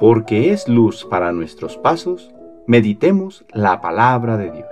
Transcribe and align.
porque 0.00 0.50
es 0.54 0.66
luz 0.66 1.06
para 1.08 1.30
nuestros 1.30 1.76
pasos, 1.76 2.30
meditemos 2.66 3.44
la 3.52 3.82
palabra 3.82 4.38
de 4.38 4.50
Dios. 4.50 4.66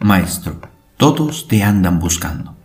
Maestro, 0.00 0.56
todos 0.96 1.46
te 1.46 1.62
andan 1.62 2.00
buscando. 2.00 2.56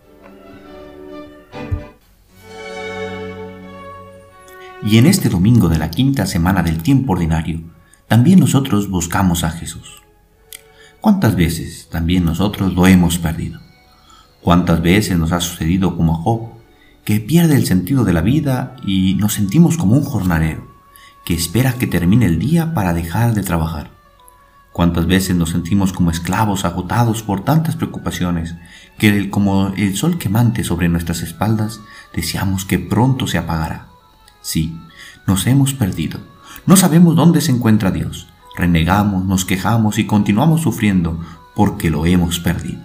Y 4.82 4.98
en 4.98 5.06
este 5.06 5.28
domingo 5.28 5.68
de 5.68 5.78
la 5.78 5.90
quinta 5.90 6.26
semana 6.26 6.64
del 6.64 6.82
tiempo 6.82 7.12
ordinario, 7.12 7.60
también 8.08 8.40
nosotros 8.40 8.90
buscamos 8.90 9.44
a 9.44 9.50
Jesús. 9.50 10.02
¿Cuántas 11.00 11.36
veces 11.36 11.88
también 11.88 12.24
nosotros 12.24 12.74
lo 12.74 12.88
hemos 12.88 13.18
perdido? 13.18 13.60
¿Cuántas 14.42 14.82
veces 14.82 15.16
nos 15.16 15.30
ha 15.30 15.40
sucedido 15.40 15.96
como 15.96 16.14
a 16.14 16.16
Job, 16.16 16.57
que 17.08 17.20
pierde 17.20 17.56
el 17.56 17.64
sentido 17.64 18.04
de 18.04 18.12
la 18.12 18.20
vida 18.20 18.76
y 18.84 19.14
nos 19.14 19.32
sentimos 19.32 19.78
como 19.78 19.96
un 19.96 20.04
jornalero, 20.04 20.68
que 21.24 21.32
espera 21.32 21.72
que 21.72 21.86
termine 21.86 22.26
el 22.26 22.38
día 22.38 22.74
para 22.74 22.92
dejar 22.92 23.32
de 23.32 23.42
trabajar? 23.42 23.92
¿Cuántas 24.72 25.06
veces 25.06 25.34
nos 25.34 25.48
sentimos 25.48 25.94
como 25.94 26.10
esclavos 26.10 26.66
agotados 26.66 27.22
por 27.22 27.44
tantas 27.44 27.76
preocupaciones 27.76 28.56
que 28.98 29.30
como 29.30 29.68
el 29.68 29.96
sol 29.96 30.18
quemante 30.18 30.64
sobre 30.64 30.90
nuestras 30.90 31.22
espaldas 31.22 31.80
deseamos 32.14 32.66
que 32.66 32.78
pronto 32.78 33.26
se 33.26 33.38
apagará? 33.38 33.86
Sí, 34.42 34.78
nos 35.26 35.46
hemos 35.46 35.72
perdido. 35.72 36.20
No 36.66 36.76
sabemos 36.76 37.16
dónde 37.16 37.40
se 37.40 37.52
encuentra 37.52 37.90
Dios. 37.90 38.28
Renegamos, 38.54 39.24
nos 39.24 39.46
quejamos 39.46 39.98
y 39.98 40.04
continuamos 40.04 40.60
sufriendo 40.60 41.18
porque 41.56 41.88
lo 41.88 42.04
hemos 42.04 42.38
perdido. 42.38 42.82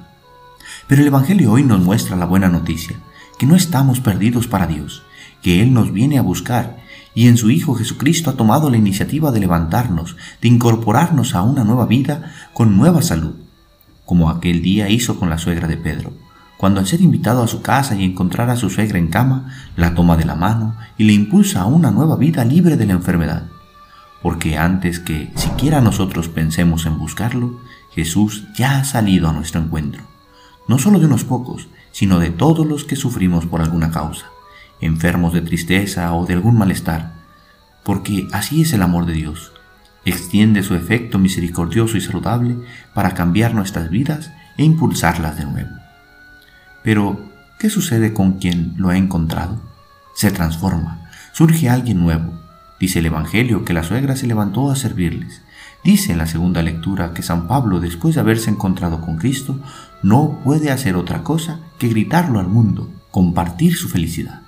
Pero 0.87 1.01
el 1.01 1.07
Evangelio 1.07 1.51
hoy 1.51 1.63
nos 1.63 1.81
muestra 1.81 2.15
la 2.15 2.25
buena 2.25 2.47
noticia, 2.47 2.95
que 3.43 3.47
no 3.47 3.57
estamos 3.57 3.99
perdidos 3.99 4.47
para 4.47 4.67
Dios, 4.67 5.03
que 5.41 5.61
Él 5.61 5.73
nos 5.73 5.91
viene 5.91 6.17
a 6.17 6.21
buscar 6.21 6.77
y 7.13 7.27
en 7.27 7.35
su 7.35 7.49
Hijo 7.49 7.75
Jesucristo 7.75 8.29
ha 8.29 8.37
tomado 8.37 8.69
la 8.69 8.77
iniciativa 8.77 9.33
de 9.33 9.41
levantarnos, 9.41 10.15
de 10.41 10.47
incorporarnos 10.47 11.35
a 11.35 11.41
una 11.41 11.65
nueva 11.65 11.85
vida 11.85 12.31
con 12.53 12.77
nueva 12.77 13.01
salud, 13.01 13.33
como 14.05 14.29
aquel 14.29 14.61
día 14.61 14.87
hizo 14.87 15.19
con 15.19 15.29
la 15.29 15.39
suegra 15.39 15.67
de 15.67 15.75
Pedro, 15.75 16.13
cuando 16.55 16.79
al 16.79 16.87
ser 16.87 17.01
invitado 17.01 17.43
a 17.43 17.49
su 17.49 17.61
casa 17.61 17.95
y 17.95 18.05
encontrar 18.05 18.49
a 18.49 18.55
su 18.55 18.69
suegra 18.69 18.97
en 18.97 19.09
cama, 19.09 19.53
la 19.75 19.93
toma 19.93 20.15
de 20.15 20.23
la 20.23 20.35
mano 20.35 20.77
y 20.97 21.03
le 21.03 21.11
impulsa 21.11 21.63
a 21.63 21.65
una 21.65 21.91
nueva 21.91 22.15
vida 22.15 22.45
libre 22.45 22.77
de 22.77 22.85
la 22.85 22.93
enfermedad. 22.93 23.47
Porque 24.21 24.57
antes 24.57 25.01
que 25.01 25.33
siquiera 25.35 25.81
nosotros 25.81 26.29
pensemos 26.29 26.85
en 26.85 26.97
buscarlo, 26.97 27.59
Jesús 27.93 28.45
ya 28.55 28.79
ha 28.79 28.85
salido 28.85 29.27
a 29.27 29.33
nuestro 29.33 29.59
encuentro, 29.59 30.12
no 30.73 30.79
solo 30.79 30.97
de 30.97 31.05
unos 31.05 31.23
pocos, 31.23 31.67
sino 31.91 32.19
de 32.19 32.31
todos 32.31 32.65
los 32.65 32.83
que 32.83 32.95
sufrimos 32.95 33.45
por 33.45 33.61
alguna 33.61 33.91
causa 33.91 34.25
enfermos 34.81 35.31
de 35.31 35.41
tristeza 35.41 36.11
o 36.15 36.25
de 36.25 36.33
algún 36.33 36.57
malestar, 36.57 37.13
porque 37.83 38.27
así 38.31 38.63
es 38.63 38.73
el 38.73 38.81
amor 38.81 39.05
de 39.05 39.13
Dios. 39.13 39.51
Extiende 40.03 40.63
su 40.63 40.73
efecto 40.73 41.19
misericordioso 41.19 41.95
y 41.95 42.01
saludable 42.01 42.57
para 42.95 43.13
cambiar 43.13 43.53
nuestras 43.53 43.91
vidas 43.91 44.31
e 44.57 44.63
impulsarlas 44.63 45.37
de 45.37 45.45
nuevo. 45.45 45.69
Pero, 46.83 47.21
¿qué 47.59 47.69
sucede 47.69 48.11
con 48.11 48.39
quien 48.39 48.73
lo 48.77 48.89
ha 48.89 48.97
encontrado? 48.97 49.61
Se 50.15 50.31
transforma, 50.31 51.07
surge 51.33 51.69
alguien 51.69 51.99
nuevo. 51.99 52.33
Dice 52.83 52.99
el 52.99 53.05
Evangelio 53.05 53.63
que 53.63 53.71
la 53.71 53.81
suegra 53.81 54.17
se 54.17 54.27
levantó 54.27 54.69
a 54.69 54.75
servirles. 54.75 55.41
Dice 55.85 56.11
en 56.11 56.17
la 56.17 56.27
segunda 56.27 56.61
lectura 56.61 57.13
que 57.13 57.23
San 57.23 57.47
Pablo, 57.47 57.79
después 57.79 58.13
de 58.13 58.19
haberse 58.19 58.49
encontrado 58.49 58.99
con 58.99 59.15
Cristo, 59.15 59.57
no 60.01 60.41
puede 60.43 60.69
hacer 60.69 60.97
otra 60.97 61.23
cosa 61.23 61.61
que 61.79 61.87
gritarlo 61.87 62.41
al 62.41 62.49
mundo, 62.49 62.91
compartir 63.09 63.77
su 63.77 63.87
felicidad. 63.87 64.41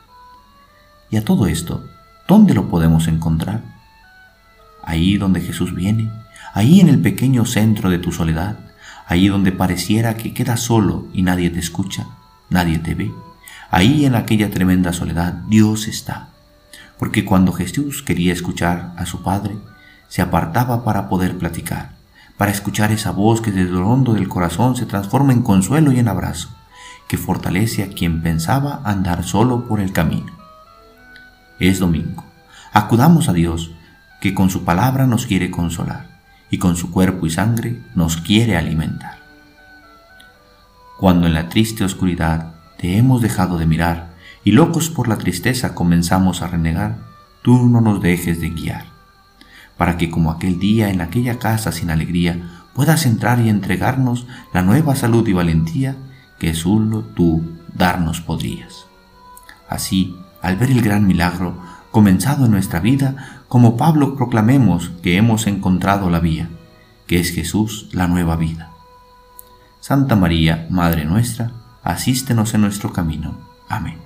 Y 1.10 1.16
a 1.16 1.24
todo 1.24 1.48
esto, 1.48 1.88
¿dónde 2.28 2.54
lo 2.54 2.68
podemos 2.68 3.08
encontrar? 3.08 3.64
Ahí 4.84 5.16
donde 5.16 5.40
Jesús 5.40 5.74
viene, 5.74 6.12
ahí 6.54 6.82
en 6.82 6.90
el 6.90 7.00
pequeño 7.00 7.46
centro 7.46 7.90
de 7.90 8.00
tu 8.00 8.12
soledad, 8.12 8.60
ahí 9.08 9.30
donde 9.30 9.54
pareciera 9.54 10.18
que 10.18 10.34
quedas 10.34 10.60
solo 10.60 11.08
y 11.14 11.22
nadie 11.22 11.50
te 11.52 11.60
escucha, 11.60 12.06
nadie 12.50 12.80
te 12.80 12.96
ve. 12.96 13.14
Ahí 13.72 14.06
en 14.06 14.14
aquella 14.14 14.52
tremenda 14.52 14.92
soledad 14.92 15.36
Dios 15.48 15.88
está. 15.88 16.35
Porque 16.98 17.26
cuando 17.26 17.52
Jesús 17.52 18.04
quería 18.04 18.34
escuchar 18.34 18.94
a 18.98 19.06
su 19.06 19.22
Padre, 19.24 19.58
se 20.08 20.22
apartaba 20.22 20.84
para 20.84 21.10
poder 21.10 21.38
platicar, 21.38 21.92
para 22.38 22.52
escuchar 22.52 22.92
esa 22.92 23.12
voz 23.12 23.42
que 23.42 23.52
desde 23.52 23.72
lo 23.72 23.90
hondo 23.90 24.14
del 24.14 24.30
corazón 24.30 24.76
se 24.76 24.86
transforma 24.86 25.34
en 25.34 25.42
consuelo 25.42 25.92
y 25.92 26.00
en 26.00 26.08
abrazo, 26.08 26.50
que 27.08 27.18
fortalece 27.18 27.84
a 27.84 27.90
quien 27.90 28.22
pensaba 28.22 28.82
andar 28.84 29.24
solo 29.24 29.68
por 29.68 29.80
el 29.80 29.92
camino 29.92 30.36
es 31.60 31.80
domingo. 31.80 32.24
Acudamos 32.74 33.30
a 33.30 33.34
Dios, 33.34 33.72
que 34.20 34.34
con 34.34 34.50
su 34.50 34.66
palabra 34.66 35.08
nos 35.08 35.26
quiere 35.26 35.52
consolar 35.52 36.08
y 36.50 36.58
con 36.58 36.76
su 36.76 36.92
cuerpo 36.92 37.26
y 37.26 37.30
sangre 37.30 37.82
nos 37.96 38.18
quiere 38.18 38.58
alimentar. 38.58 39.20
Cuando 40.98 41.28
en 41.28 41.34
la 41.34 41.50
triste 41.50 41.84
oscuridad 41.84 42.54
te 42.78 42.98
hemos 42.98 43.22
dejado 43.22 43.58
de 43.58 43.66
mirar 43.66 44.15
y 44.46 44.52
locos 44.52 44.90
por 44.90 45.10
la 45.10 45.18
tristeza 45.18 45.74
comenzamos 45.74 46.42
a 46.42 46.48
renegar, 46.48 47.00
tú 47.42 47.68
no 47.68 47.82
nos 47.82 48.02
dejes 48.02 48.40
de 48.40 48.52
guiar, 48.52 48.86
para 49.76 49.98
que 49.98 50.10
como 50.12 50.32
aquel 50.32 50.60
día 50.60 50.90
en 50.92 51.02
aquella 51.02 51.40
casa 51.40 51.72
sin 51.72 51.90
alegría 51.90 52.64
puedas 52.76 53.08
entrar 53.08 53.42
y 53.42 53.50
entregarnos 53.50 54.28
la 54.54 54.62
nueva 54.62 54.96
salud 54.96 55.28
y 55.28 55.34
valentía 55.34 55.96
que 56.40 56.54
solo 56.54 57.02
tú 57.02 57.44
darnos 57.74 58.22
podrías. 58.22 58.86
Así, 59.68 60.16
al 60.42 60.58
ver 60.58 60.70
el 60.70 60.82
gran 60.82 61.08
milagro 61.08 61.58
comenzado 61.90 62.46
en 62.46 62.52
nuestra 62.52 62.80
vida, 62.80 63.44
como 63.48 63.78
Pablo 63.78 64.16
proclamemos 64.16 64.90
que 65.02 65.18
hemos 65.18 65.48
encontrado 65.48 66.12
la 66.12 66.20
vía, 66.20 66.50
que 67.08 67.20
es 67.20 67.32
Jesús 67.32 67.90
la 67.94 68.08
nueva 68.08 68.36
vida. 68.36 68.70
Santa 69.82 70.16
María, 70.16 70.68
Madre 70.70 71.06
nuestra, 71.06 71.52
asístenos 71.84 72.54
en 72.54 72.62
nuestro 72.62 72.94
camino. 72.94 73.38
Amén. 73.70 74.06